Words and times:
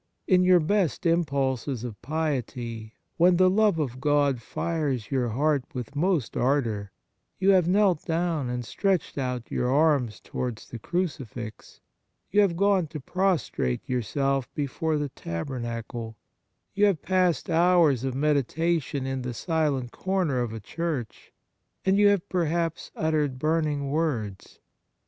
In 0.27 0.43
your 0.43 0.59
best 0.59 1.05
impulses 1.05 1.83
of 1.83 2.01
piety, 2.01 2.95
when 3.17 3.37
the 3.37 3.51
love 3.51 3.77
of 3.77 4.01
God 4.01 4.41
fires 4.41 5.11
your 5.11 5.29
heart 5.29 5.63
with 5.75 5.95
most 5.95 6.35
ardour, 6.35 6.91
you 7.37 7.51
have 7.51 7.67
knelt 7.67 8.03
down 8.05 8.49
and 8.49 8.65
stretched 8.65 9.19
out 9.19 9.51
your 9.51 9.69
arms 9.71 10.19
towards 10.19 10.67
the 10.69 10.79
crucifix, 10.79 11.81
you 12.31 12.41
have 12.41 12.57
gone 12.57 12.87
to 12.87 12.99
prostrate 12.99 13.87
yourself 13.87 14.51
before 14.55 14.97
the 14.97 15.09
tabernacle, 15.09 16.17
you 16.73 16.85
have 16.85 17.03
passed 17.03 17.47
hours 17.47 18.03
of 18.03 18.15
meditation 18.15 19.05
in 19.05 19.21
the 19.21 19.35
silent 19.35 19.91
corner 19.91 20.39
of 20.41 20.51
a 20.51 20.59
church, 20.59 21.31
and 21.85 21.99
you 21.99 22.07
65 22.07 22.09
E 22.09 22.09
On 22.09 22.09
Piety 22.09 22.09
have 22.55 22.61
perhaps 22.67 22.91
uttered 22.95 23.37
burning 23.37 23.91
words. 23.91 24.57